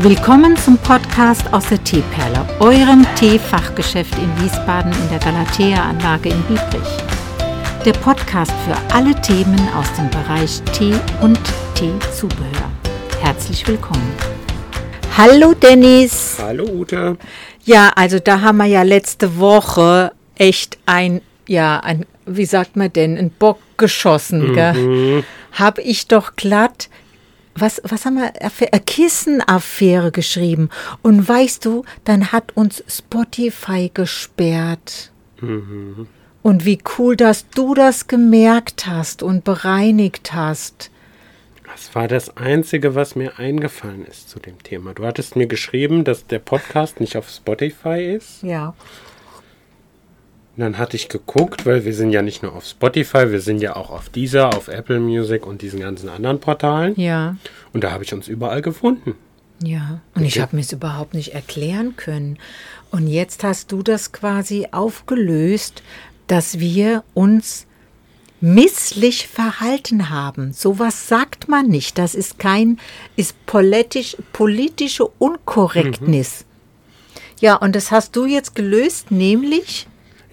Willkommen 0.00 0.54
zum 0.58 0.76
Podcast 0.76 1.50
aus 1.54 1.70
der 1.70 1.82
Teeperle, 1.82 2.46
eurem 2.60 3.06
Teefachgeschäft 3.14 4.12
in 4.18 4.44
Wiesbaden 4.44 4.92
in 4.92 5.08
der 5.08 5.18
Galatea-Anlage 5.20 6.28
in 6.28 6.42
Biebrich. 6.42 6.88
Der 7.82 7.94
Podcast 7.94 8.52
für 8.66 8.76
alle 8.94 9.18
Themen 9.22 9.58
aus 9.74 9.90
dem 9.94 10.10
Bereich 10.10 10.60
Tee 10.74 10.92
und 11.22 11.40
Teezubehör. 11.74 12.70
Herzlich 13.22 13.66
willkommen. 13.66 14.12
Hallo 15.16 15.54
Dennis. 15.54 16.36
Hallo 16.42 16.64
Ute. 16.64 17.16
Ja, 17.64 17.90
also 17.96 18.18
da 18.18 18.42
haben 18.42 18.58
wir 18.58 18.66
ja 18.66 18.82
letzte 18.82 19.38
Woche 19.38 20.12
echt 20.34 20.76
ein, 20.84 21.22
ja, 21.48 21.80
ein, 21.80 22.04
wie 22.26 22.44
sagt 22.44 22.76
man 22.76 22.92
denn, 22.92 23.16
ein 23.16 23.30
Bock 23.30 23.60
geschossen, 23.78 24.52
mhm. 24.52 25.24
Hab 25.52 25.78
ich 25.78 26.06
doch 26.06 26.36
glatt 26.36 26.90
was, 27.56 27.80
was 27.84 28.04
haben 28.04 28.16
wir, 28.16 28.32
Affäre, 28.40 28.80
Kissenaffäre 28.80 30.12
geschrieben. 30.12 30.70
Und 31.02 31.28
weißt 31.28 31.64
du, 31.64 31.84
dann 32.04 32.32
hat 32.32 32.56
uns 32.56 32.82
Spotify 32.88 33.90
gesperrt. 33.92 35.10
Mhm. 35.40 36.06
Und 36.42 36.64
wie 36.64 36.78
cool, 36.98 37.16
dass 37.16 37.48
du 37.50 37.74
das 37.74 38.06
gemerkt 38.06 38.86
hast 38.86 39.22
und 39.22 39.44
bereinigt 39.44 40.32
hast. 40.32 40.90
Das 41.66 41.94
war 41.94 42.08
das 42.08 42.36
Einzige, 42.36 42.94
was 42.94 43.16
mir 43.16 43.38
eingefallen 43.38 44.06
ist 44.06 44.30
zu 44.30 44.38
dem 44.38 44.62
Thema. 44.62 44.94
Du 44.94 45.04
hattest 45.04 45.36
mir 45.36 45.46
geschrieben, 45.46 46.04
dass 46.04 46.26
der 46.26 46.38
Podcast 46.38 47.00
nicht 47.00 47.16
auf 47.16 47.28
Spotify 47.28 48.14
ist. 48.14 48.42
Ja. 48.42 48.74
Und 50.56 50.62
dann 50.62 50.78
hatte 50.78 50.96
ich 50.96 51.10
geguckt, 51.10 51.66
weil 51.66 51.84
wir 51.84 51.92
sind 51.92 52.12
ja 52.12 52.22
nicht 52.22 52.42
nur 52.42 52.54
auf 52.54 52.64
Spotify, 52.64 53.30
wir 53.30 53.42
sind 53.42 53.60
ja 53.60 53.76
auch 53.76 53.90
auf 53.90 54.08
Deezer, 54.08 54.56
auf 54.56 54.68
Apple 54.68 55.00
Music 55.00 55.46
und 55.46 55.60
diesen 55.60 55.80
ganzen 55.80 56.08
anderen 56.08 56.40
Portalen. 56.40 56.98
Ja. 56.98 57.36
Und 57.74 57.84
da 57.84 57.90
habe 57.90 58.04
ich 58.04 58.14
uns 58.14 58.26
überall 58.26 58.62
gefunden. 58.62 59.14
Ja, 59.62 60.00
und 60.14 60.22
okay. 60.22 60.28
ich 60.28 60.40
habe 60.40 60.56
mir 60.56 60.62
es 60.62 60.72
überhaupt 60.72 61.12
nicht 61.12 61.34
erklären 61.34 61.96
können. 61.96 62.38
Und 62.90 63.06
jetzt 63.06 63.44
hast 63.44 63.70
du 63.70 63.82
das 63.82 64.12
quasi 64.12 64.68
aufgelöst, 64.70 65.82
dass 66.26 66.58
wir 66.58 67.04
uns 67.12 67.66
misslich 68.40 69.28
verhalten 69.28 70.08
haben. 70.08 70.52
Sowas 70.54 71.08
sagt 71.08 71.48
man 71.48 71.68
nicht. 71.68 71.98
Das 71.98 72.14
ist 72.14 72.38
kein, 72.38 72.78
ist 73.16 73.34
politisch, 73.44 74.16
politische 74.32 75.06
Unkorrektnis. 75.06 76.40
Mhm. 76.40 76.46
Ja, 77.40 77.56
und 77.56 77.76
das 77.76 77.90
hast 77.90 78.16
du 78.16 78.24
jetzt 78.24 78.54
gelöst, 78.54 79.10
nämlich 79.10 79.86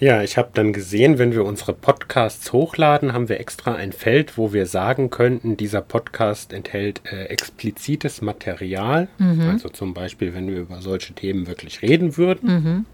ja, 0.03 0.21
ich 0.21 0.37
habe 0.37 0.49
dann 0.53 0.73
gesehen, 0.73 1.17
wenn 1.17 1.31
wir 1.31 1.45
unsere 1.45 1.71
Podcasts 1.71 2.51
hochladen, 2.51 3.13
haben 3.13 3.29
wir 3.29 3.39
extra 3.39 3.75
ein 3.75 3.93
Feld, 3.93 4.37
wo 4.37 4.51
wir 4.51 4.65
sagen 4.65 5.09
könnten, 5.09 5.55
dieser 5.55 5.79
Podcast 5.79 6.51
enthält 6.51 7.01
äh, 7.09 7.27
explizites 7.27 8.21
Material. 8.21 9.07
Mhm. 9.17 9.49
Also 9.49 9.69
zum 9.69 9.93
Beispiel, 9.93 10.33
wenn 10.33 10.49
wir 10.49 10.59
über 10.59 10.81
solche 10.81 11.13
Themen 11.13 11.47
wirklich 11.47 11.81
reden 11.81 12.17
würden. 12.17 12.49
Mhm. 12.53 12.85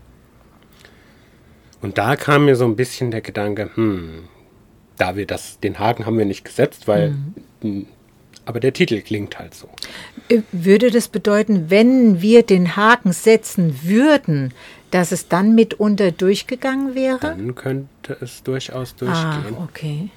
Und 1.81 1.97
da 1.97 2.15
kam 2.15 2.45
mir 2.45 2.55
so 2.55 2.65
ein 2.65 2.75
bisschen 2.75 3.09
der 3.09 3.21
Gedanke, 3.21 3.71
hm, 3.73 4.25
da 4.99 5.15
wir 5.15 5.25
das, 5.25 5.59
den 5.59 5.80
Haken 5.80 6.05
haben 6.05 6.17
wir 6.19 6.25
nicht 6.25 6.45
gesetzt, 6.45 6.87
weil, 6.87 7.15
mhm. 7.63 7.87
aber 8.45 8.59
der 8.59 8.73
Titel 8.73 9.02
klingt 9.02 9.39
halt 9.39 9.55
so. 9.55 9.67
Äh, 10.27 10.41
würde 10.52 10.91
das 10.91 11.07
bedeuten, 11.07 11.71
wenn 11.71 12.21
wir 12.21 12.43
den 12.43 12.75
Haken 12.75 13.13
setzen 13.13 13.80
würden, 13.81 14.53
dass 14.91 15.11
es 15.11 15.27
dann 15.27 15.55
mitunter 15.55 16.11
durchgegangen 16.11 16.95
wäre? 16.95 17.19
Dann 17.19 17.55
könnte 17.55 18.17
es 18.21 18.43
durchaus 18.43 18.95
durchgehen. 18.95 19.55
Ah, 19.57 19.63
okay. 19.63 20.09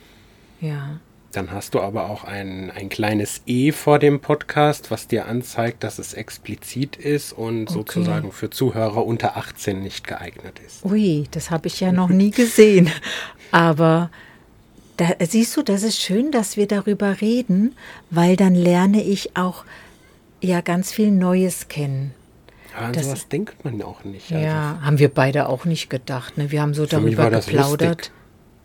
Ja. 0.61 1.01
Dann 1.33 1.51
hast 1.51 1.75
du 1.75 1.81
aber 1.81 2.11
auch 2.11 2.25
ein, 2.25 2.71
ein 2.71 2.91
kleines 2.91 3.41
E 3.47 3.73
vor 3.73 3.99
dem 3.99 4.21
Podcast, 4.21 4.91
was 4.91 5.09
dir 5.09 5.27
anzeigt, 5.27 5.83
dass 5.83 5.99
es 5.99 6.13
explizit 6.13 6.97
ist 6.97 7.33
und 7.33 7.65
okay. 7.65 7.73
sozusagen 7.73 8.33
für 8.33 8.51
Zuhörer 8.51 9.07
unter 9.07 9.37
18 9.39 9.83
nicht 9.83 10.07
geeignet 10.07 10.61
ist. 10.67 10.85
Ui, 10.85 11.25
das 11.31 11.51
habe 11.51 11.69
ich 11.69 11.81
ja 11.81 11.91
noch 11.91 12.11
nie 12.11 12.31
gesehen. 12.33 12.91
Aber 13.51 14.11
da, 14.99 15.09
siehst 15.27 15.57
du, 15.57 15.63
das 15.63 15.83
ist 15.83 16.01
schön, 16.01 16.33
dass 16.33 16.59
wir 16.59 16.67
darüber 16.67 17.23
reden, 17.23 17.75
weil 18.11 18.37
dann 18.37 18.55
lerne 18.55 19.03
ich 19.03 19.35
auch 19.35 19.65
ja 20.43 20.61
ganz 20.61 20.93
viel 20.93 21.11
Neues 21.11 21.69
kennen. 21.69 22.13
Ja, 22.73 22.87
an 22.87 22.93
das, 22.93 23.05
sowas 23.05 23.29
denkt 23.29 23.65
man 23.65 23.81
auch 23.83 24.05
nicht. 24.05 24.31
Ja, 24.31 24.73
also, 24.73 24.87
haben 24.87 24.99
wir 24.99 25.09
beide 25.13 25.49
auch 25.49 25.65
nicht 25.65 25.91
gedacht. 25.91 26.39
Ne? 26.39 26.51
Wir 26.51 26.63
haben 26.63 26.75
so 26.75 26.87
darüber 26.87 27.31
geplaudert. 27.31 27.99
Lustig. 27.99 28.13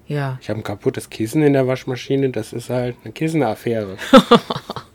Ja. 0.07 0.38
Ich 0.41 0.50
habe 0.50 0.59
ein 0.59 0.63
kaputtes 0.63 1.09
Kissen 1.09 1.44
in 1.44 1.53
der 1.53 1.68
Waschmaschine, 1.68 2.29
das 2.29 2.53
ist 2.53 2.69
halt 2.69 2.95
eine 3.03 3.13
Kissenaffäre. 3.13 3.97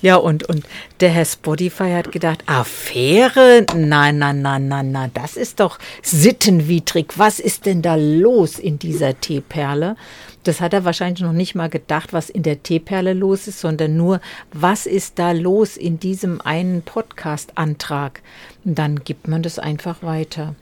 ja, 0.00 0.16
und, 0.16 0.48
und 0.48 0.64
der 1.00 1.10
Herr 1.10 1.24
Spotify 1.24 1.90
hat 1.90 2.12
gedacht, 2.12 2.44
Affäre? 2.46 3.64
Nein, 3.74 4.18
nein, 4.18 4.42
nein, 4.42 4.68
nein, 4.68 4.92
nein, 4.92 5.10
das 5.14 5.36
ist 5.36 5.60
doch 5.60 5.78
sittenwidrig. 6.02 7.14
Was 7.16 7.40
ist 7.40 7.66
denn 7.66 7.82
da 7.82 7.96
los 7.96 8.58
in 8.58 8.78
dieser 8.78 9.18
Teeperle? 9.18 9.96
Das 10.44 10.60
hat 10.60 10.72
er 10.72 10.84
wahrscheinlich 10.84 11.20
noch 11.20 11.32
nicht 11.32 11.54
mal 11.54 11.68
gedacht, 11.68 12.12
was 12.12 12.30
in 12.30 12.42
der 12.42 12.62
Teeperle 12.62 13.12
los 13.12 13.48
ist, 13.48 13.60
sondern 13.60 13.96
nur, 13.96 14.20
was 14.52 14.86
ist 14.86 15.18
da 15.18 15.32
los 15.32 15.76
in 15.76 15.98
diesem 15.98 16.40
einen 16.40 16.82
Podcast-Antrag. 16.82 18.22
Dann 18.64 19.02
gibt 19.04 19.28
man 19.28 19.42
das 19.42 19.58
einfach 19.58 20.02
weiter. 20.02 20.54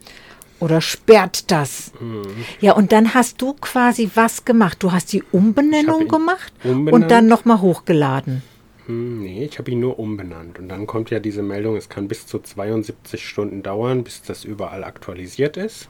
Oder 0.59 0.81
sperrt 0.81 1.51
das. 1.51 1.91
Mhm. 1.99 2.23
Ja, 2.59 2.73
und 2.73 2.91
dann 2.91 3.13
hast 3.13 3.41
du 3.41 3.53
quasi 3.53 4.09
was 4.15 4.43
gemacht. 4.43 4.77
Du 4.81 4.91
hast 4.91 5.13
die 5.13 5.23
Umbenennung 5.31 6.07
gemacht 6.07 6.51
und 6.63 7.11
dann 7.11 7.27
nochmal 7.27 7.61
hochgeladen. 7.61 8.41
Hm, 8.87 9.21
nee, 9.21 9.45
ich 9.45 9.59
habe 9.59 9.69
ihn 9.71 9.79
nur 9.79 9.99
umbenannt. 9.99 10.59
Und 10.59 10.69
dann 10.69 10.87
kommt 10.87 11.09
ja 11.09 11.19
diese 11.19 11.43
Meldung, 11.43 11.75
es 11.75 11.89
kann 11.89 12.07
bis 12.07 12.25
zu 12.25 12.39
72 12.39 13.27
Stunden 13.27 13.61
dauern, 13.61 14.03
bis 14.03 14.21
das 14.21 14.43
überall 14.43 14.83
aktualisiert 14.83 15.57
ist. 15.57 15.89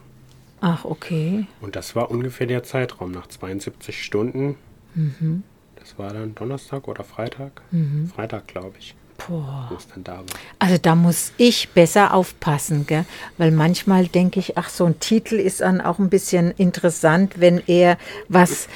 Ach, 0.62 0.86
okay. 0.86 1.46
Und 1.62 1.76
das 1.76 1.96
war 1.96 2.10
ungefähr 2.10 2.48
der 2.48 2.64
Zeitraum 2.64 3.12
nach 3.12 3.28
72 3.28 4.04
Stunden. 4.04 4.56
Mhm. 4.96 5.44
Das 5.76 6.00
war 6.00 6.12
dann 6.12 6.34
Donnerstag 6.34 6.88
oder 6.88 7.04
Freitag? 7.04 7.62
Mhm. 7.72 8.12
Freitag, 8.14 8.48
glaube 8.48 8.74
ich. 8.80 8.96
Boah. 9.28 9.70
Da 10.04 10.24
also 10.60 10.78
da 10.78 10.96
muss 10.96 11.34
ich 11.38 11.70
besser 11.70 12.14
aufpassen, 12.14 12.86
gell? 12.86 13.06
weil 13.38 13.52
manchmal 13.52 14.08
denke 14.08 14.40
ich, 14.40 14.58
ach, 14.58 14.70
so 14.70 14.86
ein 14.86 15.00
Titel 15.00 15.36
ist 15.36 15.62
dann 15.62 15.82
auch 15.82 16.00
ein 16.00 16.10
bisschen 16.10 16.52
interessant, 16.52 17.40
wenn 17.40 17.62
er 17.68 17.98
was 18.30 18.68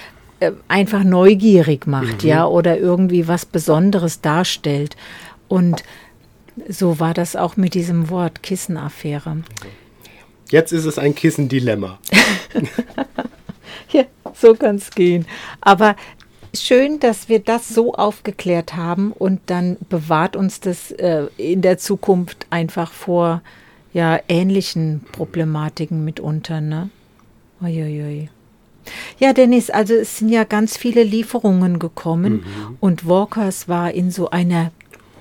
einfach 0.68 1.04
neugierig 1.04 1.88
macht, 1.88 2.24
mhm. 2.24 2.30
ja, 2.30 2.46
oder 2.46 2.78
irgendwie 2.78 3.28
was 3.28 3.46
Besonderes 3.46 4.22
darstellt. 4.22 4.96
Und 5.48 5.84
so 6.68 7.00
war 7.00 7.14
das 7.14 7.36
auch 7.36 7.58
mit 7.58 7.74
diesem 7.74 8.10
Wort 8.10 8.44
Kissenaffäre. 8.44 9.38
Jetzt 10.50 10.72
ist 10.72 10.86
es 10.86 10.98
ein 10.98 11.16
Kissendilemma. 11.16 12.00
ja, 13.92 14.04
so 14.34 14.54
kann 14.54 14.76
es 14.76 14.92
gehen. 14.92 15.26
Aber 15.62 15.96
schön, 16.54 17.00
dass 17.00 17.30
wir 17.30 17.40
das 17.40 17.70
so 17.70 17.94
aufgeklärt 17.94 18.76
haben 18.76 19.14
und 19.14 19.42
dann 19.46 19.78
bewahrt 19.90 20.36
uns 20.36 20.60
das 20.60 20.92
äh, 20.92 21.28
in 21.38 21.62
der 21.62 21.78
Zukunft 21.78 22.48
einfach 22.50 22.92
vor 22.92 23.42
ja, 23.94 24.20
ähnlichen 24.28 25.06
Problematiken 25.12 26.04
mitunter. 26.04 26.62
Ne? 26.62 26.90
Uiuiui. 27.62 28.30
Ja, 29.20 29.34
Dennis, 29.34 29.70
also 29.70 29.94
es 29.94 30.18
sind 30.18 30.30
ja 30.30 30.44
ganz 30.44 30.78
viele 30.78 31.04
Lieferungen 31.04 31.80
gekommen 31.80 32.34
mhm. 32.34 32.78
und 32.80 33.08
Walkers 33.08 33.68
war 33.68 33.92
in 33.92 34.12
so 34.12 34.30
einer 34.30 34.72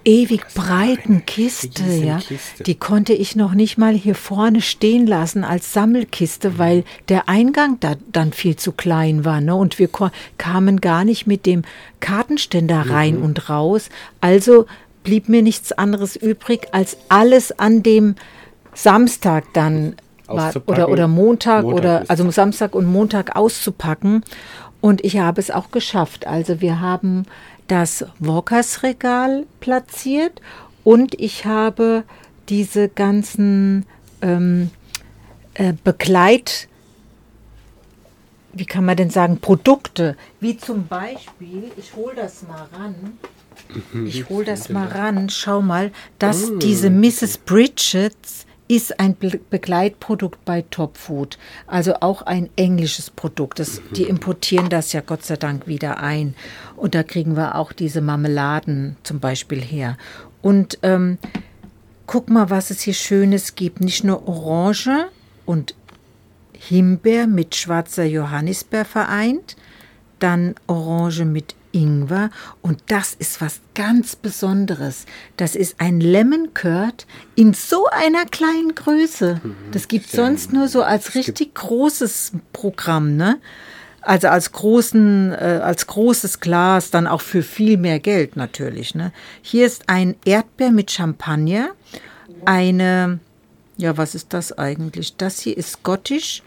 ewig 0.04 0.42
breiten 0.54 1.26
Kiste, 1.26 1.84
ja. 1.84 2.18
Kiste. 2.18 2.64
Die 2.64 2.74
konnte 2.74 3.12
ich 3.12 3.36
noch 3.36 3.52
nicht 3.52 3.78
mal 3.78 3.94
hier 3.94 4.14
vorne 4.14 4.60
stehen 4.60 5.06
lassen 5.06 5.44
als 5.44 5.72
Sammelkiste, 5.72 6.50
mhm. 6.50 6.58
weil 6.58 6.84
der 7.08 7.28
Eingang 7.28 7.78
da 7.80 7.96
dann 8.12 8.32
viel 8.32 8.56
zu 8.56 8.72
klein 8.72 9.24
war, 9.24 9.40
ne? 9.40 9.54
Und 9.54 9.78
wir 9.78 9.88
kamen 10.38 10.80
gar 10.80 11.04
nicht 11.04 11.26
mit 11.26 11.46
dem 11.46 11.62
Kartenständer 12.00 12.84
mhm. 12.84 12.90
rein 12.90 13.18
und 13.18 13.50
raus. 13.50 13.88
Also 14.20 14.66
blieb 15.04 15.28
mir 15.28 15.42
nichts 15.42 15.72
anderes 15.72 16.16
übrig, 16.16 16.68
als 16.72 16.96
alles 17.08 17.58
an 17.58 17.82
dem 17.82 18.14
Samstag 18.74 19.44
dann 19.52 19.96
war, 20.30 20.54
oder, 20.66 20.88
oder 20.88 21.08
Montag, 21.08 21.64
Montag 21.64 21.78
oder 21.78 22.04
also 22.08 22.30
Samstag 22.30 22.74
und 22.74 22.86
Montag 22.86 23.36
auszupacken. 23.36 24.24
Und 24.80 25.04
ich 25.04 25.18
habe 25.18 25.40
es 25.40 25.50
auch 25.50 25.70
geschafft. 25.70 26.26
Also 26.26 26.60
wir 26.60 26.80
haben 26.80 27.26
das 27.68 28.04
Walkers-Regal 28.18 29.46
platziert 29.60 30.40
und 30.84 31.20
ich 31.20 31.44
habe 31.44 32.04
diese 32.48 32.88
ganzen 32.88 33.86
ähm, 34.22 34.70
äh, 35.54 35.74
Begleit, 35.84 36.68
wie 38.52 38.66
kann 38.66 38.84
man 38.84 38.96
denn 38.96 39.10
sagen, 39.10 39.38
Produkte, 39.38 40.16
wie 40.40 40.56
zum 40.56 40.86
Beispiel, 40.86 41.70
ich 41.76 41.94
hole 41.94 42.14
das 42.16 42.42
mal 42.42 42.66
ran. 42.72 43.18
Mhm. 43.92 44.06
Ich 44.06 44.28
hole 44.28 44.44
das 44.44 44.68
mal 44.68 44.88
ran. 44.88 45.28
Schau 45.28 45.62
mal, 45.62 45.92
dass 46.18 46.50
oh. 46.50 46.56
diese 46.56 46.90
Mrs. 46.90 47.38
Bridgets 47.38 48.46
ist 48.70 49.00
ein 49.00 49.16
Begleitprodukt 49.18 50.44
bei 50.44 50.62
Top 50.70 50.96
Food, 50.96 51.38
also 51.66 51.94
auch 52.00 52.22
ein 52.22 52.48
englisches 52.54 53.10
Produkt. 53.10 53.58
Das, 53.58 53.82
die 53.96 54.04
importieren 54.04 54.68
das 54.68 54.92
ja 54.92 55.00
Gott 55.00 55.24
sei 55.24 55.34
Dank 55.34 55.66
wieder 55.66 55.98
ein. 55.98 56.36
Und 56.76 56.94
da 56.94 57.02
kriegen 57.02 57.36
wir 57.36 57.56
auch 57.56 57.72
diese 57.72 58.00
Marmeladen 58.00 58.96
zum 59.02 59.18
Beispiel 59.18 59.60
her. 59.60 59.98
Und 60.40 60.78
ähm, 60.84 61.18
guck 62.06 62.30
mal, 62.30 62.48
was 62.48 62.70
es 62.70 62.82
hier 62.82 62.94
Schönes 62.94 63.56
gibt. 63.56 63.80
Nicht 63.80 64.04
nur 64.04 64.28
Orange 64.28 65.08
und 65.46 65.74
Himbeer 66.52 67.26
mit 67.26 67.56
schwarzer 67.56 68.04
Johannisbeer 68.04 68.84
vereint, 68.84 69.56
dann 70.20 70.54
Orange 70.68 71.24
mit 71.24 71.56
Ingwer 71.72 72.30
und 72.62 72.82
das 72.88 73.14
ist 73.14 73.40
was 73.40 73.60
ganz 73.74 74.16
Besonderes. 74.16 75.06
Das 75.36 75.54
ist 75.54 75.76
ein 75.78 76.00
Lemon 76.00 76.54
Curd 76.54 77.06
in 77.36 77.54
so 77.54 77.86
einer 77.86 78.24
kleinen 78.26 78.74
Größe. 78.74 79.40
Mhm. 79.42 79.54
Das 79.72 79.88
gibt 79.88 80.10
sonst 80.10 80.52
nur 80.52 80.68
so 80.68 80.82
als 80.82 81.14
richtig 81.14 81.54
großes 81.54 82.32
Programm, 82.52 83.16
ne? 83.16 83.38
Also 84.02 84.28
als 84.28 84.52
großen, 84.52 85.32
äh, 85.32 85.60
als 85.62 85.86
großes 85.86 86.40
Glas, 86.40 86.90
dann 86.90 87.06
auch 87.06 87.20
für 87.20 87.42
viel 87.42 87.76
mehr 87.76 88.00
Geld 88.00 88.34
natürlich. 88.34 88.94
Ne? 88.94 89.12
Hier 89.42 89.66
ist 89.66 89.88
ein 89.88 90.16
Erdbeer 90.24 90.70
mit 90.70 90.90
Champagner, 90.90 91.72
eine, 92.46 93.18
ja, 93.76 93.96
was 93.98 94.14
ist 94.14 94.32
das 94.32 94.56
eigentlich? 94.56 95.16
Das 95.16 95.40
hier 95.40 95.56
ist 95.56 95.72
Scottish, 95.72 96.42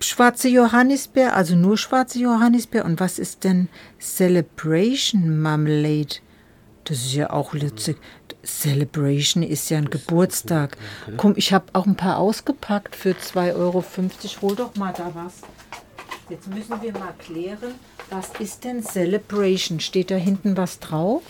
schwarze 0.00 0.48
Johannisbeer, 0.48 1.34
also 1.34 1.54
nur 1.56 1.78
schwarze 1.78 2.18
Johannisbeer. 2.18 2.84
Und 2.84 3.00
was 3.00 3.18
ist 3.18 3.44
denn 3.44 3.68
Celebration 4.00 5.40
Marmalade? 5.40 6.16
Das 6.84 6.98
ist 6.98 7.14
ja 7.14 7.30
auch 7.30 7.54
witzig. 7.54 7.96
Celebration 8.44 9.42
ist 9.42 9.70
ja 9.70 9.78
ein 9.78 9.88
Geburtstag. 9.88 10.76
Komm, 11.16 11.32
ich 11.36 11.52
habe 11.52 11.66
auch 11.72 11.86
ein 11.86 11.96
paar 11.96 12.18
ausgepackt 12.18 12.94
für 12.94 13.12
2,50 13.12 13.54
Euro. 13.54 13.84
Hol 14.42 14.56
doch 14.56 14.74
mal 14.76 14.92
da 14.92 15.10
was. 15.14 15.40
Jetzt 16.28 16.48
müssen 16.48 16.80
wir 16.80 16.92
mal 16.92 17.14
klären, 17.18 17.74
was 18.10 18.30
ist 18.38 18.64
denn 18.64 18.82
Celebration? 18.82 19.80
Steht 19.80 20.10
da 20.10 20.16
hinten 20.16 20.56
was 20.56 20.78
drauf? 20.78 21.22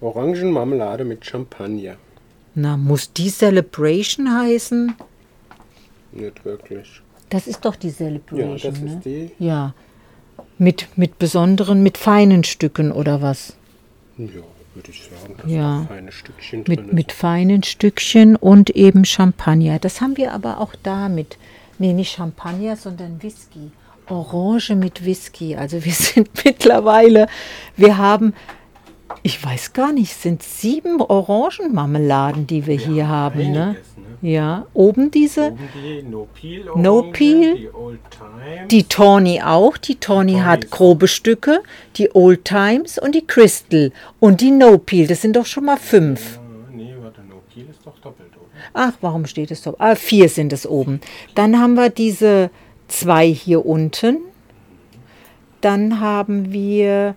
Orangenmarmelade 0.00 1.04
mit 1.04 1.24
Champagner. 1.24 1.96
Na, 2.54 2.76
muss 2.76 3.12
die 3.12 3.30
Celebration 3.30 4.32
heißen? 4.32 4.94
Nicht 6.12 6.44
wirklich. 6.44 7.02
Das 7.30 7.46
ist 7.46 7.64
doch 7.64 7.76
die 7.76 7.88
Ja, 7.88 7.94
Celebration. 7.94 8.58
das 8.72 8.80
ne? 8.80 8.92
ist 8.94 9.04
die. 9.04 9.30
Ja. 9.38 9.74
Mit, 10.58 10.88
mit 10.96 11.18
besonderen, 11.18 11.82
mit 11.82 11.98
feinen 11.98 12.44
Stücken 12.44 12.92
oder 12.92 13.20
was? 13.20 13.54
Ja, 14.16 14.26
würde 14.74 14.90
ich 14.90 15.02
sagen. 15.02 15.34
Da 15.42 15.48
Ja. 15.48 15.84
feine 15.88 16.12
Stückchen 16.12 16.64
Mit, 16.66 16.78
drin. 16.80 16.88
mit 16.92 17.12
feinen 17.12 17.62
Stückchen 17.62 18.36
und 18.36 18.70
eben 18.70 19.04
Champagner. 19.04 19.78
Das 19.78 20.00
haben 20.00 20.16
wir 20.16 20.32
aber 20.32 20.60
auch 20.60 20.74
da 20.82 21.08
mit. 21.08 21.36
Nee, 21.78 21.92
nicht 21.92 22.12
Champagner, 22.14 22.76
sondern 22.76 23.22
Whisky. 23.22 23.70
Orange 24.08 24.74
mit 24.76 25.04
Whisky. 25.04 25.56
Also 25.56 25.84
wir 25.84 25.92
sind 25.92 26.30
mittlerweile, 26.44 27.26
wir 27.76 27.98
haben, 27.98 28.32
ich 29.22 29.44
weiß 29.44 29.72
gar 29.74 29.92
nicht, 29.92 30.14
sind 30.14 30.42
sieben 30.42 31.00
Orangenmarmeladen, 31.02 32.46
die 32.46 32.66
wir 32.66 32.76
hier 32.76 33.08
haben. 33.08 33.38
Ne? 33.52 33.52
ne? 33.52 33.76
Ja, 34.22 34.66
oben 34.74 35.10
diese, 35.10 35.52
Oben 35.52 35.68
die 35.74 36.02
No 36.02 36.26
Peel 36.34 36.64
No 36.76 36.98
Orange, 36.98 37.12
Peel. 37.12 37.54
Die 37.56 37.68
Old 37.72 38.00
Times. 38.10 38.68
die 38.68 38.84
Tawny 38.84 39.42
auch. 39.42 39.76
Die 39.76 39.96
Tawny 39.96 40.32
Tawny 40.32 40.44
hat 40.44 40.70
grobe 40.70 41.08
Stücke, 41.08 41.62
die 41.96 42.14
Old 42.14 42.44
Times 42.44 42.98
und 42.98 43.14
die 43.14 43.26
Crystal 43.26 43.92
und 44.18 44.40
die 44.40 44.50
No 44.50 44.78
Peel. 44.78 45.06
Das 45.06 45.22
sind 45.22 45.36
doch 45.36 45.46
schon 45.46 45.64
mal 45.66 45.76
fünf. 45.76 46.36
Ja, 46.36 46.40
nee, 46.76 46.94
warte, 47.00 47.20
No 47.28 47.42
Peel 47.52 47.66
ist 47.70 47.80
doch 47.84 47.98
doppelt, 47.98 48.30
oder? 48.36 48.46
Ach, 48.72 48.92
warum 49.00 49.26
steht 49.26 49.50
es 49.50 49.62
so? 49.62 49.74
Ah, 49.78 49.94
vier 49.94 50.28
sind 50.28 50.52
es 50.52 50.66
oben. 50.66 51.00
Dann 51.34 51.58
haben 51.60 51.74
wir 51.74 51.90
diese 51.90 52.50
zwei 52.88 53.26
hier 53.28 53.64
unten. 53.66 54.18
Dann 55.60 56.00
haben 56.00 56.52
wir, 56.52 57.14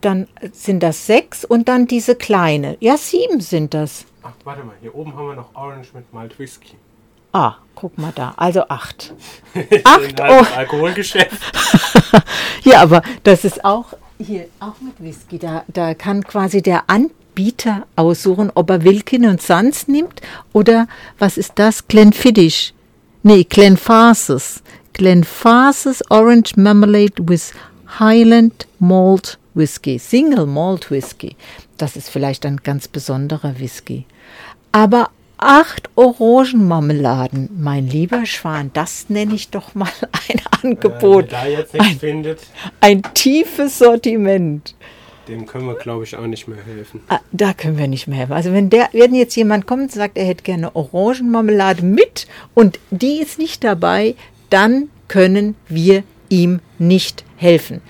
dann 0.00 0.26
sind 0.52 0.82
das 0.82 1.06
sechs 1.06 1.44
und 1.44 1.68
dann 1.68 1.86
diese 1.86 2.14
kleine. 2.14 2.76
Ja, 2.80 2.96
sieben 2.96 3.40
sind 3.40 3.74
das. 3.74 4.04
Ach, 4.22 4.32
warte 4.44 4.64
mal, 4.64 4.74
hier 4.80 4.94
oben 4.94 5.14
haben 5.14 5.28
wir 5.28 5.34
noch 5.36 5.54
Orange 5.54 5.88
mit 5.94 6.12
Malt 6.12 6.38
Whisky. 6.38 6.76
Ah, 7.32 7.56
guck 7.74 7.96
mal 7.98 8.12
da. 8.14 8.32
Also 8.36 8.62
acht. 8.68 9.14
Acht 9.84 10.20
halt 10.20 10.20
oh. 10.20 10.56
Alkoholgeschäft. 10.56 11.38
Ja, 12.64 12.82
aber 12.82 13.02
das 13.22 13.44
ist 13.44 13.64
auch 13.64 13.94
hier 14.18 14.46
auch 14.60 14.80
mit 14.80 15.00
Whisky. 15.00 15.38
Da, 15.38 15.64
da 15.68 15.94
kann 15.94 16.24
quasi 16.24 16.60
der 16.60 16.84
Anbieter 16.88 17.86
aussuchen, 17.96 18.50
ob 18.54 18.68
er 18.70 18.84
Wilkin 18.84 19.26
und 19.26 19.40
Sons 19.40 19.88
nimmt 19.88 20.20
oder 20.52 20.86
was 21.18 21.38
ist 21.38 21.52
das? 21.54 21.88
Glenfiddich. 21.88 22.74
Nee, 23.22 23.44
Glenfarces. 23.44 24.62
Glenfarces 24.92 26.02
Orange 26.10 26.56
Marmalade 26.56 27.14
with 27.18 27.52
Highland 27.98 28.66
Malt 28.80 29.38
Whisky. 29.58 29.98
Single 29.98 30.46
Malt 30.46 30.90
Whisky. 30.90 31.36
Das 31.76 31.96
ist 31.96 32.08
vielleicht 32.08 32.46
ein 32.46 32.58
ganz 32.62 32.88
besonderer 32.88 33.58
Whisky. 33.58 34.06
Aber 34.72 35.10
acht 35.36 35.90
Orangenmarmeladen, 35.96 37.50
mein 37.58 37.86
lieber 37.86 38.26
Schwan, 38.26 38.70
das 38.72 39.08
nenne 39.08 39.34
ich 39.34 39.50
doch 39.50 39.74
mal 39.74 39.90
ein 40.28 40.40
Angebot. 40.62 41.30
Wer 41.30 41.40
da 41.42 41.46
jetzt 41.46 41.74
nichts 41.74 42.00
findet, 42.00 42.40
Ein 42.80 43.02
tiefes 43.14 43.78
Sortiment. 43.78 44.74
dem 45.28 45.46
können 45.46 45.66
wir, 45.66 45.74
glaube 45.74 46.04
ich, 46.04 46.16
auch 46.16 46.26
nicht 46.26 46.48
mehr 46.48 46.58
helfen. 46.64 47.00
Ah, 47.08 47.20
Da 47.32 47.52
können 47.52 47.78
wir 47.78 47.86
nicht 47.88 48.08
mehr 48.08 48.18
helfen. 48.18 48.32
Also 48.32 48.52
wenn 48.52 48.70
der, 48.70 48.88
wenn 48.92 49.14
jetzt 49.14 49.36
jemand 49.36 49.66
kommt 49.66 49.82
und 49.82 49.92
sagt, 49.92 50.16
er 50.16 50.24
hätte 50.24 50.42
gerne 50.42 50.74
Orangenmarmelade 50.74 51.84
mit 51.84 52.26
und 52.54 52.78
die 52.90 53.18
ist 53.20 53.38
nicht 53.38 53.62
dabei, 53.62 54.14
dann 54.50 54.88
können 55.06 55.54
wir 55.68 56.02
ihm 56.30 56.60
nicht 56.78 57.24
helfen. 57.36 57.80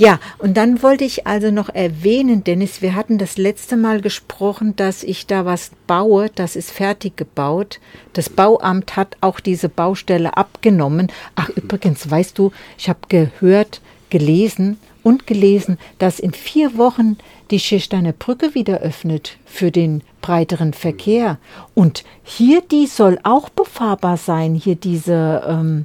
Ja, 0.00 0.18
und 0.38 0.56
dann 0.56 0.82
wollte 0.82 1.04
ich 1.04 1.26
also 1.26 1.50
noch 1.50 1.68
erwähnen, 1.68 2.42
Dennis, 2.42 2.80
wir 2.80 2.94
hatten 2.94 3.18
das 3.18 3.36
letzte 3.36 3.76
Mal 3.76 4.00
gesprochen, 4.00 4.74
dass 4.74 5.02
ich 5.02 5.26
da 5.26 5.44
was 5.44 5.72
baue, 5.86 6.30
das 6.34 6.56
ist 6.56 6.70
fertig 6.70 7.18
gebaut. 7.18 7.80
Das 8.14 8.30
Bauamt 8.30 8.96
hat 8.96 9.18
auch 9.20 9.40
diese 9.40 9.68
Baustelle 9.68 10.38
abgenommen. 10.38 11.12
Ach, 11.34 11.50
übrigens, 11.50 12.10
weißt 12.10 12.38
du, 12.38 12.50
ich 12.78 12.88
habe 12.88 13.00
gehört, 13.10 13.82
gelesen 14.08 14.78
und 15.02 15.26
gelesen, 15.26 15.76
dass 15.98 16.18
in 16.18 16.32
vier 16.32 16.78
Wochen 16.78 17.18
die 17.50 17.60
Schirsteiner 17.60 18.12
Brücke 18.12 18.54
wieder 18.54 18.78
öffnet 18.78 19.36
für 19.44 19.70
den 19.70 20.02
breiteren 20.22 20.72
Verkehr. 20.72 21.36
Und 21.74 22.04
hier, 22.22 22.62
die 22.62 22.86
soll 22.86 23.18
auch 23.22 23.50
befahrbar 23.50 24.16
sein, 24.16 24.54
hier 24.54 24.76
diese 24.76 25.44
ähm, 25.46 25.84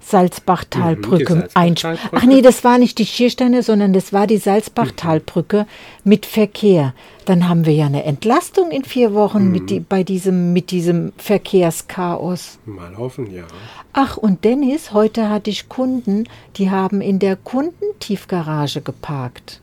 Salzbachtalbrücke. 0.00 1.34
Mhm, 1.34 1.38
Salzbachtalbrücke. 1.40 2.16
Ach 2.16 2.24
nee, 2.24 2.42
das 2.42 2.64
war 2.64 2.78
nicht 2.78 2.98
die 2.98 3.06
Schiersteine, 3.06 3.62
sondern 3.62 3.92
das 3.92 4.12
war 4.12 4.26
die 4.26 4.38
Salzbachtalbrücke 4.38 5.66
mit 6.04 6.26
Verkehr. 6.26 6.94
Dann 7.26 7.48
haben 7.48 7.66
wir 7.66 7.74
ja 7.74 7.86
eine 7.86 8.04
Entlastung 8.04 8.70
in 8.70 8.84
vier 8.84 9.14
Wochen 9.14 9.50
mit 9.50 9.70
die, 9.70 9.80
bei 9.80 10.02
diesem, 10.02 10.52
mit 10.52 10.70
diesem 10.70 11.12
Verkehrschaos. 11.16 12.58
Mal 12.64 12.96
hoffen, 12.96 13.32
ja. 13.32 13.44
Ach, 13.92 14.16
und 14.16 14.44
Dennis, 14.44 14.92
heute 14.92 15.28
hatte 15.28 15.50
ich 15.50 15.68
Kunden, 15.68 16.24
die 16.56 16.70
haben 16.70 17.00
in 17.00 17.18
der 17.18 17.36
Kundentiefgarage 17.36 18.80
geparkt. 18.80 19.60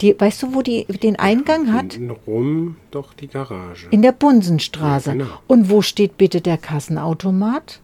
Die, 0.00 0.18
weißt 0.18 0.42
du, 0.42 0.54
wo 0.54 0.62
die 0.62 0.86
den 0.86 1.16
Eingang 1.16 1.72
hat? 1.74 1.98
Rum 2.26 2.76
doch 2.90 3.12
die 3.12 3.28
Garage. 3.28 3.86
In 3.90 4.00
der 4.00 4.12
Bunsenstraße. 4.12 5.10
Ja, 5.10 5.16
genau. 5.16 5.26
Und 5.46 5.68
wo 5.68 5.82
steht 5.82 6.16
bitte 6.16 6.40
der 6.40 6.56
Kassenautomat? 6.56 7.80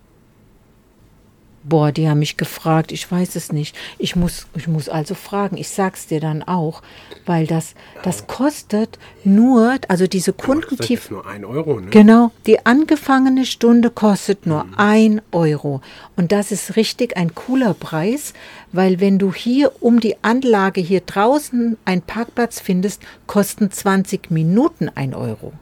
Boah, 1.69 1.91
die 1.91 2.09
haben 2.09 2.21
mich 2.21 2.37
gefragt, 2.37 2.93
ich 2.93 3.11
weiß 3.11 3.35
es 3.35 3.51
nicht. 3.51 3.77
Ich 3.99 4.15
muss, 4.15 4.47
ich 4.55 4.69
muss 4.69 4.89
also 4.89 5.15
fragen, 5.15 5.57
ich 5.57 5.69
sag's 5.69 6.07
dir 6.07 6.21
dann 6.21 6.45
auch, 6.45 6.81
weil 7.25 7.49
das, 7.49 7.75
das 8.05 8.29
kostet 8.29 9.01
nur, 9.25 9.77
also 9.89 10.07
diese 10.07 10.33
das 10.33 10.47
Kundentief... 10.47 11.05
ist 11.05 11.11
nur 11.11 11.27
ein 11.27 11.45
Euro, 11.45 11.81
ne? 11.81 11.91
Genau, 11.91 12.31
die 12.47 12.65
angefangene 12.65 13.45
Stunde 13.45 13.91
kostet 13.91 14.47
nur 14.47 14.65
ein 14.77 15.21
Euro. 15.33 15.81
Und 16.15 16.31
das 16.31 16.53
ist 16.53 16.77
richtig 16.77 17.17
ein 17.17 17.35
cooler 17.35 17.75
Preis, 17.75 18.33
weil 18.71 19.01
wenn 19.01 19.19
du 19.19 19.35
hier 19.35 19.73
um 19.81 19.99
die 19.99 20.23
Anlage 20.23 20.81
hier 20.81 21.01
draußen 21.01 21.77
einen 21.85 22.03
Parkplatz 22.03 22.61
findest, 22.61 23.03
kosten 23.27 23.73
20 23.73 24.31
Minuten 24.31 24.89
ein 24.95 25.15
Euro. 25.15 25.53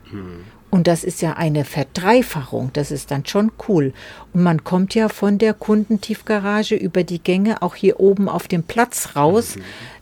Und 0.75 0.89
das 0.89 1.05
ist 1.05 1.23
ja 1.23 1.35
eine 1.35 1.65
Verdreifachung. 1.65 2.71
Das 2.73 2.91
ist 2.91 3.13
dann 3.13 3.25
schon 3.25 3.53
cool. 3.69 3.93
Und 4.33 4.43
man 4.43 4.65
kommt 4.65 4.93
ja 4.97 5.09
von 5.09 5.39
der 5.39 5.55
Kundentiefgarage 5.55 6.75
über 6.75 7.05
die 7.05 7.21
Gänge 7.21 7.63
auch 7.63 7.77
hier 7.77 8.01
oben 8.01 8.29
auf 8.29 8.49
dem 8.49 8.65
Platz 8.65 9.11
raus. 9.15 9.55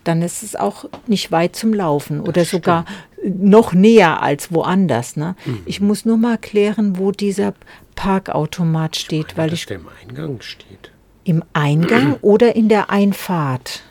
Dann 0.03 0.23
ist 0.23 0.41
es 0.41 0.55
auch 0.55 0.85
nicht 1.05 1.31
weit 1.31 1.55
zum 1.55 1.75
Laufen 1.75 2.19
oder 2.21 2.43
sogar 2.43 2.85
noch 3.23 3.73
näher 3.73 4.23
als 4.23 4.51
woanders. 4.51 5.15
Ne? 5.15 5.35
Ich 5.67 5.79
muss 5.79 6.05
nur 6.05 6.17
mal 6.17 6.39
klären, 6.39 6.97
wo 6.97 7.11
dieser 7.11 7.53
Parkautomat 7.93 8.95
steht, 8.95 9.37
weil 9.37 9.51
Dass 9.51 9.59
ich 9.59 9.65
der 9.67 9.77
im 9.77 9.87
Eingang 10.01 10.41
steht. 10.41 10.89
im 11.23 11.43
Eingang 11.53 12.15
oder 12.21 12.55
in 12.55 12.67
der 12.67 12.89
Einfahrt. 12.89 13.83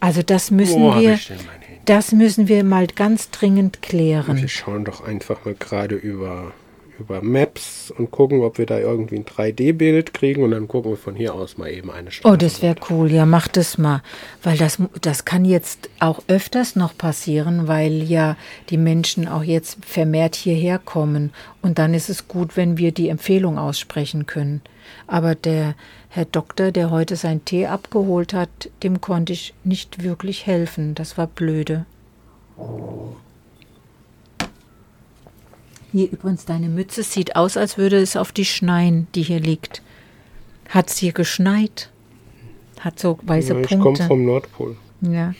Also 0.00 0.22
das 0.22 0.50
müssen 0.50 0.82
Wo 0.82 0.94
hab 0.96 1.02
wir, 1.02 1.16
das 1.84 2.12
müssen 2.12 2.48
wir 2.48 2.64
mal 2.64 2.86
ganz 2.86 3.30
dringend 3.30 3.82
klären. 3.82 4.36
Wir 4.36 4.48
schauen 4.48 4.84
doch 4.84 5.04
einfach 5.04 5.44
mal 5.44 5.54
gerade 5.54 5.96
über, 5.96 6.52
über 6.98 7.22
Maps 7.22 7.92
und 7.96 8.10
gucken, 8.10 8.42
ob 8.42 8.58
wir 8.58 8.66
da 8.66 8.78
irgendwie 8.78 9.16
ein 9.16 9.24
3D-Bild 9.24 10.14
kriegen 10.14 10.42
und 10.42 10.50
dann 10.52 10.68
gucken 10.68 10.92
wir 10.92 10.96
von 10.96 11.14
hier 11.14 11.34
aus 11.34 11.56
mal 11.58 11.70
eben 11.70 11.90
eine 11.90 12.10
Straße. 12.10 12.32
Oh, 12.32 12.36
das 12.36 12.62
wäre 12.62 12.76
cool. 12.90 13.10
Ja, 13.10 13.26
mach 13.26 13.48
das 13.48 13.78
mal. 13.78 14.02
Weil 14.42 14.56
das, 14.58 14.78
das 15.00 15.24
kann 15.24 15.44
jetzt 15.44 15.88
auch 16.00 16.22
öfters 16.28 16.76
noch 16.76 16.96
passieren, 16.96 17.68
weil 17.68 18.02
ja 18.02 18.36
die 18.70 18.76
Menschen 18.76 19.28
auch 19.28 19.42
jetzt 19.42 19.84
vermehrt 19.84 20.36
hierher 20.36 20.78
kommen. 20.78 21.32
Und 21.60 21.78
dann 21.78 21.94
ist 21.94 22.08
es 22.08 22.28
gut, 22.28 22.56
wenn 22.56 22.78
wir 22.78 22.92
die 22.92 23.08
Empfehlung 23.08 23.58
aussprechen 23.58 24.26
können. 24.26 24.60
Aber 25.06 25.34
der 25.34 25.74
Herr 26.08 26.26
Doktor, 26.26 26.72
der 26.72 26.90
heute 26.90 27.16
seinen 27.16 27.44
Tee 27.44 27.66
abgeholt 27.66 28.34
hat, 28.34 28.70
dem 28.82 29.00
konnte 29.00 29.32
ich 29.32 29.54
nicht 29.64 30.02
wirklich 30.02 30.46
helfen. 30.46 30.94
Das 30.94 31.16
war 31.16 31.26
blöde. 31.26 31.86
Hier 35.92 36.10
übrigens, 36.10 36.44
deine 36.46 36.68
Mütze 36.68 37.02
sieht 37.02 37.36
aus, 37.36 37.56
als 37.56 37.76
würde 37.78 37.98
es 38.00 38.16
auf 38.16 38.32
die 38.32 38.44
schneien, 38.46 39.06
die 39.14 39.22
hier 39.22 39.40
liegt. 39.40 39.82
Hat 40.70 40.88
es 40.88 40.96
hier 40.98 41.12
geschneit? 41.12 41.90
Hat 42.80 42.98
so 42.98 43.18
weiße 43.22 43.52
ja, 43.54 43.60
ich 43.60 43.68
Punkte. 43.68 43.82
komme 43.82 44.08
vom 44.08 44.24
Nordpol. 44.24 44.76
Ja, 45.02 45.34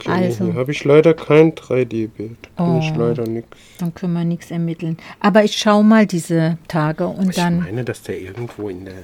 Okay, 0.00 0.10
also, 0.10 0.44
Hier 0.44 0.54
habe 0.54 0.70
ich 0.70 0.84
leider 0.84 1.12
kein 1.12 1.54
3D-Bild. 1.56 2.36
Kann 2.56 2.78
ich 2.78 2.92
Oh. 2.94 3.00
leider 3.00 3.24
nichts. 3.26 3.56
dann 3.80 3.92
können 3.94 4.12
wir 4.12 4.24
nichts 4.24 4.48
ermitteln. 4.52 4.96
Aber 5.18 5.42
ich 5.42 5.56
schaue 5.56 5.82
mal 5.82 6.06
diese 6.06 6.56
Tage 6.68 7.08
und 7.08 7.30
Ich 7.30 7.36
dann. 7.36 7.58
meine, 7.58 7.82
dass 7.84 8.02
der 8.02 8.20
irgendwo 8.20 8.68
in 8.68 8.84
der 8.84 8.94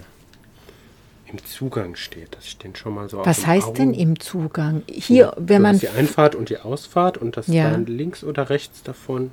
im 1.32 1.44
Zugang 1.44 1.96
steht, 1.96 2.36
dass 2.36 2.44
ich 2.44 2.58
den 2.58 2.76
schon 2.76 2.94
mal 2.94 3.08
so 3.08 3.26
Was 3.26 3.44
heißt 3.44 3.66
Augen- 3.68 3.74
denn 3.76 3.94
im 3.94 4.20
Zugang? 4.20 4.82
Hier, 4.88 5.32
wenn 5.36 5.56
Du 5.56 5.62
man. 5.64 5.78
die 5.80 5.88
Einfahrt 5.88 6.36
und 6.36 6.48
die 6.48 6.58
Ausfahrt 6.58 7.18
und 7.18 7.36
dass 7.36 7.48
Ja. 7.48 7.70
Dann 7.70 7.86
links 7.86 8.22
oder 8.22 8.48
rechts 8.48 8.84
davon 8.84 9.32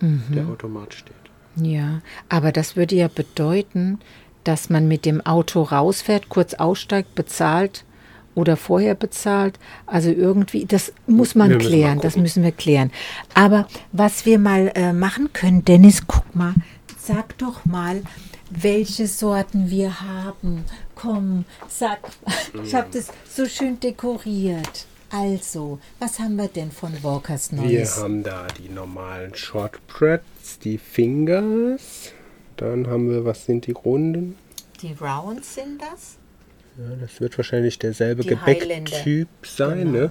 der 0.00 0.46
Automat 0.46 0.94
steht. 0.94 1.14
Ja, 1.56 2.00
aber 2.28 2.52
das 2.52 2.76
würde 2.76 2.94
ja 2.94 3.08
bedeuten, 3.08 3.98
dass 4.44 4.70
man 4.70 4.88
mit 4.88 5.04
dem 5.04 5.24
Auto 5.24 5.62
rausfährt, 5.62 6.28
kurz 6.28 6.54
aussteigt, 6.54 7.14
bezahlt 7.14 7.84
oder 8.34 8.56
vorher 8.56 8.94
bezahlt. 8.94 9.58
Also 9.86 10.10
irgendwie, 10.10 10.66
das 10.66 10.92
muss 11.06 11.34
man 11.34 11.50
Wir 11.50 11.58
klären, 11.58 12.00
das 12.00 12.16
müssen 12.16 12.44
wir 12.44 12.52
klären. 12.52 12.92
Aber 13.34 13.66
was 13.92 14.26
wir 14.26 14.38
mal 14.38 14.70
äh, 14.74 14.92
machen 14.92 15.32
können, 15.32 15.64
Dennis, 15.64 16.06
guck 16.06 16.34
mal, 16.36 16.54
sag 16.98 17.36
doch 17.38 17.64
mal, 17.64 18.02
welche 18.50 19.06
Sorten 19.08 19.70
wir 19.70 20.00
haben. 20.00 20.64
Komm, 20.94 21.44
sag, 21.68 21.98
ich 22.62 22.74
habe 22.74 22.88
das 22.92 23.08
so 23.28 23.46
schön 23.46 23.80
dekoriert. 23.80 24.86
Also, 25.18 25.78
was 25.98 26.18
haben 26.18 26.36
wir 26.36 26.48
denn 26.48 26.70
von 26.70 26.92
Walkers 27.02 27.50
Wir 27.52 27.62
Neues? 27.62 27.96
haben 27.96 28.22
da 28.22 28.46
die 28.48 28.68
normalen 28.68 29.34
Shortbreads, 29.34 30.58
die 30.62 30.76
Fingers. 30.76 32.12
Dann 32.58 32.86
haben 32.86 33.08
wir, 33.10 33.24
was 33.24 33.46
sind 33.46 33.66
die 33.66 33.72
Runden? 33.72 34.36
Die 34.82 34.94
Rounds 35.00 35.54
sind 35.54 35.80
das? 35.80 36.16
Ja, 36.76 36.94
das 37.00 37.18
wird 37.20 37.38
wahrscheinlich 37.38 37.78
derselbe 37.78 38.22
Die 38.24 38.28
Gebäcktyp 38.28 39.28
sein, 39.42 39.78
Genau. 39.78 39.90
ne? 39.92 40.10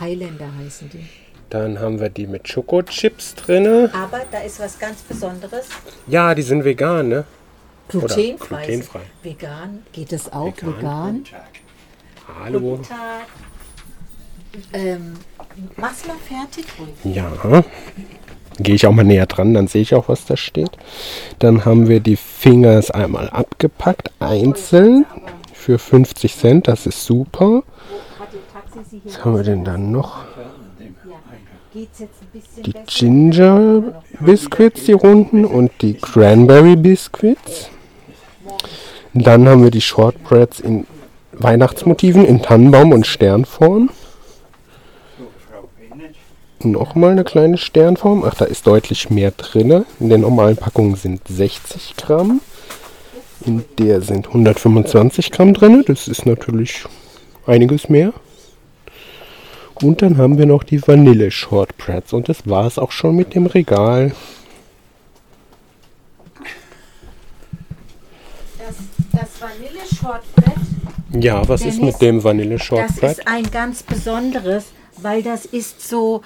Highlander 0.00 0.52
heißen 0.58 0.90
die. 0.90 1.06
Dann 1.48 1.78
haben 1.78 2.00
wir 2.00 2.08
die 2.08 2.26
mit 2.26 2.48
Schokochips 2.48 3.36
drin. 3.36 3.88
Aber 3.92 4.22
da 4.32 4.40
ist 4.40 4.58
was 4.58 4.76
ganz 4.80 5.02
Besonderes. 5.02 5.68
Ja, 6.08 6.34
die 6.34 6.42
sind 6.42 6.64
vegan, 6.64 7.08
ne? 7.08 7.24
Glutenfrei. 7.88 8.66
glutenfrei. 8.66 9.00
Vegan. 9.22 9.82
Geht 9.92 10.12
es 10.12 10.32
auch 10.32 10.56
Vegan. 10.56 10.76
vegan? 10.76 11.24
Hallo. 12.40 12.60
Guten 12.60 12.82
Tag. 12.82 13.26
Ähm, 14.72 15.14
mach's 15.76 16.06
mal 16.06 16.16
fertig. 16.16 16.66
Ja. 17.04 17.62
Gehe 18.58 18.74
ich 18.74 18.86
auch 18.86 18.92
mal 18.92 19.04
näher 19.04 19.26
dran, 19.26 19.54
dann 19.54 19.68
sehe 19.68 19.82
ich 19.82 19.94
auch, 19.94 20.08
was 20.08 20.26
da 20.26 20.36
steht. 20.36 20.70
Dann 21.38 21.64
haben 21.64 21.88
wir 21.88 22.00
die 22.00 22.16
Fingers 22.16 22.90
einmal 22.90 23.30
abgepackt, 23.30 24.10
einzeln, 24.18 25.06
für 25.54 25.78
50 25.78 26.36
Cent. 26.36 26.68
Das 26.68 26.86
ist 26.86 27.04
super. 27.04 27.62
Was 29.04 29.24
haben 29.24 29.36
wir 29.36 29.44
denn 29.44 29.64
dann 29.64 29.92
noch? 29.92 30.24
Die? 31.74 31.88
Ginger 32.86 34.02
Biscuits, 34.18 34.84
die 34.84 34.92
runden, 34.92 35.44
und 35.44 35.70
die 35.80 35.94
Cranberry 35.94 36.74
Biscuits. 36.74 37.70
Dann 39.14 39.48
haben 39.48 39.62
wir 39.62 39.70
die 39.70 39.80
Shortbreads 39.80 40.60
in 40.60 40.86
Weihnachtsmotiven 41.32 42.24
in 42.24 42.42
Tannenbaum 42.42 42.92
und 42.92 43.06
Sternform. 43.06 43.90
Nochmal 46.62 47.12
eine 47.12 47.24
kleine 47.24 47.56
Sternform. 47.56 48.22
Ach, 48.26 48.34
da 48.34 48.44
ist 48.44 48.66
deutlich 48.66 49.08
mehr 49.08 49.30
drin. 49.30 49.86
In 49.98 50.08
der 50.10 50.18
normalen 50.18 50.56
Packung 50.56 50.94
sind 50.94 51.26
60 51.26 51.96
Gramm. 51.96 52.40
In 53.46 53.64
der 53.78 54.02
sind 54.02 54.26
125 54.28 55.30
Gramm 55.30 55.54
drin. 55.54 55.84
Das 55.86 56.06
ist 56.06 56.26
natürlich 56.26 56.84
einiges 57.46 57.88
mehr. 57.88 58.12
Und 59.80 60.02
dann 60.02 60.18
haben 60.18 60.36
wir 60.36 60.44
noch 60.44 60.62
die 60.62 60.86
Vanille 60.86 61.30
Shortbreads. 61.30 62.12
Und 62.12 62.28
das 62.28 62.46
war 62.46 62.66
es 62.66 62.78
auch 62.78 62.92
schon 62.92 63.16
mit 63.16 63.34
dem 63.34 63.46
Regal. 63.46 64.12
Das, 68.58 68.76
das 69.12 69.40
Vanille-Shortbread 69.40 71.24
Ja, 71.24 71.48
was 71.48 71.62
ist 71.62 71.80
mit 71.80 71.98
dem 72.02 72.22
Vanille 72.22 72.56
Das 72.58 72.66
Shortbread? 72.66 73.18
ist 73.18 73.26
ein 73.26 73.50
ganz 73.50 73.82
besonderes, 73.82 74.66
weil 74.98 75.22
das 75.22 75.46
ist 75.46 75.88
so 75.88 76.20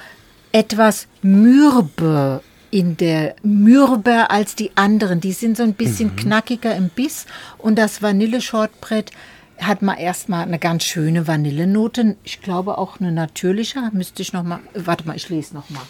etwas 0.54 1.08
mürbe 1.20 2.40
in 2.70 2.96
der 2.96 3.34
mürber 3.42 4.30
als 4.30 4.54
die 4.54 4.70
anderen. 4.76 5.20
Die 5.20 5.32
sind 5.32 5.56
so 5.56 5.62
ein 5.64 5.74
bisschen 5.74 6.10
Mhm. 6.12 6.16
knackiger 6.16 6.74
im 6.76 6.88
Biss 6.88 7.26
und 7.58 7.76
das 7.76 8.02
Vanille-Shortbread 8.02 9.10
hat 9.60 9.82
mal 9.82 9.94
erstmal 9.94 10.42
eine 10.44 10.58
ganz 10.58 10.84
schöne 10.84 11.26
Vanillenote. 11.26 12.16
Ich 12.24 12.40
glaube 12.40 12.78
auch 12.78 13.00
eine 13.00 13.12
natürliche. 13.12 13.90
Müsste 13.92 14.22
ich 14.22 14.32
noch 14.32 14.42
mal. 14.44 14.60
Warte 14.74 15.06
mal, 15.06 15.16
ich 15.16 15.28
lese 15.28 15.54
noch 15.54 15.70
mal. 15.70 15.82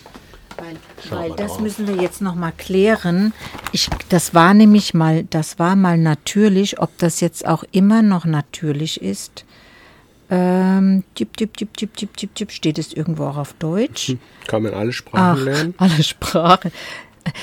Weil, 0.57 1.19
weil 1.29 1.31
das 1.37 1.53
drauf. 1.53 1.61
müssen 1.61 1.87
wir 1.89 1.97
jetzt 1.97 2.21
noch 2.23 2.35
mal 2.35 2.53
klären. 2.57 3.33
Ich, 3.73 3.89
das 4.09 4.35
war 4.35 4.55
nämlich 4.55 4.95
mal, 4.95 5.25
das 5.25 5.59
war 5.59 5.77
mal 5.77 5.99
natürlich. 5.99 6.79
Ob 6.79 6.97
das 6.99 7.21
jetzt 7.21 7.47
auch 7.47 7.65
immer 7.73 8.03
noch 8.03 8.25
natürlich 8.25 9.03
ist, 9.03 9.45
ähm, 10.31 11.05
tipp, 11.15 11.37
tipp, 11.37 11.57
tipp, 11.57 11.77
tipp, 11.77 11.97
tipp, 11.97 12.17
tipp, 12.17 12.35
tipp, 12.35 12.51
steht 12.51 12.79
es 12.79 12.93
irgendwo 12.93 13.25
auch 13.25 13.37
auf 13.37 13.53
Deutsch? 13.55 14.17
Kann 14.47 14.63
man 14.63 14.75
alle 14.75 14.93
Sprachen 14.93 15.39
Ach, 15.41 15.45
lernen? 15.45 15.75
alle 15.79 16.03
Sprachen. 16.03 16.73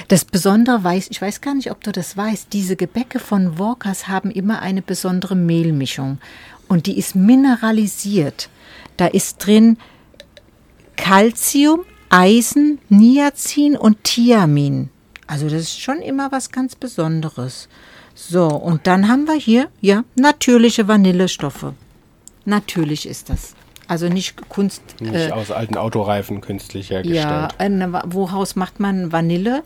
Das 0.08 0.26
Besondere 0.26 0.84
weiß, 0.84 1.08
ich 1.10 1.22
weiß 1.22 1.42
gar 1.42 1.56
nicht, 1.56 1.72
ob 1.72 1.84
du 1.84 1.92
das 1.92 2.16
weißt, 2.16 2.54
diese 2.54 2.76
Gebäcke 2.76 3.20
von 3.20 3.58
Walkers 3.58 4.08
haben 4.08 4.32
immer 4.32 4.62
eine 4.62 4.82
besondere 4.82 5.36
Mehlmischung 5.36 6.20
und 6.68 6.86
die 6.86 6.98
ist 6.98 7.16
mineralisiert. 7.16 8.50
Da 8.98 9.08
ist 9.08 9.46
drin 9.46 9.78
Calcium, 10.96 11.82
Eisen, 12.10 12.80
Niacin 12.90 13.76
und 13.76 14.04
Thiamin. 14.04 14.90
Also 15.28 15.46
das 15.46 15.62
ist 15.62 15.82
schon 15.82 16.00
immer 16.00 16.32
was 16.32 16.52
ganz 16.52 16.76
Besonderes. 16.76 17.70
So, 18.14 18.48
und 18.48 18.86
dann 18.86 19.08
haben 19.08 19.26
wir 19.26 19.36
hier, 19.36 19.70
ja, 19.80 20.04
natürliche 20.16 20.88
Vanillestoffe. 20.88 21.74
Natürlich 22.46 23.08
ist 23.08 23.30
das. 23.30 23.56
Also 23.88 24.08
nicht 24.08 24.48
Kunst. 24.50 24.82
Nicht 25.02 25.14
äh, 25.14 25.32
aus 25.32 25.52
alten 25.52 25.76
Autoreifen 25.78 26.40
künstlich 26.42 26.90
hergestellt. 26.92 27.24
ja, 27.26 27.48
eine, 27.58 27.92
Wa- 27.92 28.04
woraus 28.08 28.56
macht 28.56 28.80
man 28.80 29.12
Vanille? 29.12 29.64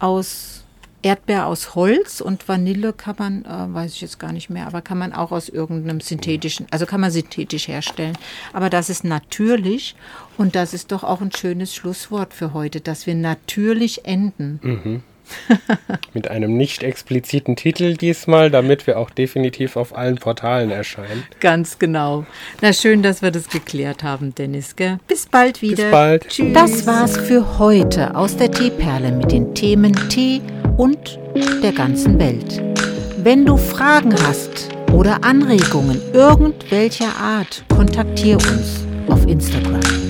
Aus 0.00 0.64
Erdbeer 1.02 1.46
aus 1.46 1.76
Holz 1.76 2.20
und 2.20 2.48
Vanille 2.48 2.92
kann 2.92 3.14
man, 3.18 3.44
äh, 3.44 3.72
weiß 3.74 3.94
ich 3.94 4.00
jetzt 4.00 4.18
gar 4.18 4.32
nicht 4.32 4.50
mehr, 4.50 4.66
aber 4.66 4.82
kann 4.82 4.98
man 4.98 5.12
auch 5.12 5.30
aus 5.30 5.48
irgendeinem 5.48 6.00
synthetischen, 6.00 6.66
also 6.72 6.86
kann 6.86 7.00
man 7.00 7.12
synthetisch 7.12 7.68
herstellen. 7.68 8.18
Aber 8.52 8.68
das 8.68 8.90
ist 8.90 9.04
natürlich 9.04 9.94
und 10.36 10.56
das 10.56 10.74
ist 10.74 10.90
doch 10.90 11.04
auch 11.04 11.20
ein 11.20 11.30
schönes 11.30 11.72
Schlusswort 11.72 12.34
für 12.34 12.52
heute, 12.52 12.80
dass 12.80 13.06
wir 13.06 13.14
natürlich 13.14 14.04
enden. 14.06 15.02
Mit 16.14 16.28
einem 16.28 16.56
nicht 16.56 16.82
expliziten 16.82 17.56
Titel 17.56 17.96
diesmal, 17.96 18.50
damit 18.50 18.86
wir 18.86 18.98
auch 18.98 19.10
definitiv 19.10 19.76
auf 19.76 19.96
allen 19.96 20.16
Portalen 20.16 20.70
erscheinen. 20.70 21.24
Ganz 21.40 21.78
genau. 21.78 22.26
Na 22.60 22.72
schön, 22.72 23.02
dass 23.02 23.22
wir 23.22 23.30
das 23.30 23.48
geklärt 23.48 24.02
haben, 24.02 24.34
Dennis. 24.34 24.76
Gell? 24.76 24.98
Bis 25.06 25.26
bald 25.26 25.62
wieder. 25.62 25.84
Bis 25.84 25.90
bald. 25.90 26.28
Tschüss. 26.28 26.52
Das 26.54 26.86
war's 26.86 27.16
für 27.16 27.58
heute 27.58 28.14
aus 28.16 28.36
der 28.36 28.50
Teeperle 28.50 29.12
mit 29.12 29.32
den 29.32 29.54
Themen 29.54 29.94
Tee 30.08 30.40
und 30.76 31.18
der 31.62 31.72
ganzen 31.72 32.18
Welt. 32.18 32.62
Wenn 33.18 33.44
du 33.44 33.56
Fragen 33.56 34.14
hast 34.26 34.70
oder 34.92 35.24
Anregungen 35.24 36.00
irgendwelcher 36.12 37.14
Art, 37.16 37.64
kontaktiere 37.68 38.38
uns 38.38 38.86
auf 39.08 39.26
Instagram. 39.26 40.07